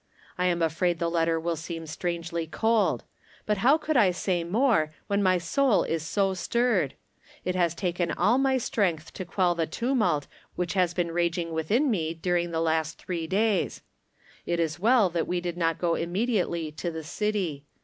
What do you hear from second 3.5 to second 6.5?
how could I say more, when my soul is so